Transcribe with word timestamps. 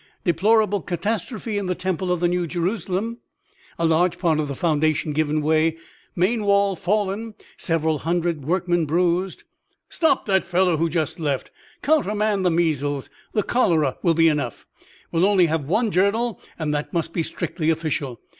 "Deplorable 0.23 0.81
catastrophe 0.81 1.59
in 1.59 1.67
the 1.67 1.75
temple 1.75 2.11
of 2.11 2.19
the 2.21 2.27
New 2.27 2.47
Jerusalem: 2.47 3.19
a 3.77 3.85
large 3.85 4.17
part 4.17 4.39
of 4.39 4.47
the 4.47 4.55
foundation 4.55 5.13
given 5.13 5.43
way, 5.43 5.77
main 6.15 6.43
wall 6.43 6.75
fallen, 6.75 7.35
several 7.55 7.99
hundred 7.99 8.43
workmen 8.43 8.87
bruised." 8.87 9.43
"Stop 9.89 10.25
that 10.25 10.47
fellow 10.47 10.75
who 10.77 10.89
just 10.89 11.19
left; 11.19 11.51
countermand 11.83 12.43
the 12.43 12.49
measles, 12.49 13.11
the 13.33 13.43
cholera 13.43 13.95
will 14.01 14.15
be 14.15 14.27
enough; 14.27 14.65
we 15.11 15.19
will 15.21 15.29
only 15.29 15.45
have 15.45 15.65
one 15.65 15.91
journal, 15.91 16.41
and 16.57 16.73
that 16.73 16.91
must 16.91 17.13
be 17.13 17.21
strictly 17.21 17.69
official. 17.69 18.19